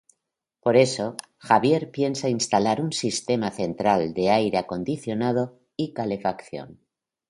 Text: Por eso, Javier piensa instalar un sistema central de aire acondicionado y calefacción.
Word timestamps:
Por 0.63 0.75
eso, 0.87 1.15
Javier 1.37 1.91
piensa 1.91 2.27
instalar 2.37 2.81
un 2.81 2.91
sistema 2.91 3.51
central 3.51 4.15
de 4.15 4.31
aire 4.31 4.57
acondicionado 4.57 5.59
y 5.77 5.93
calefacción. 5.93 6.79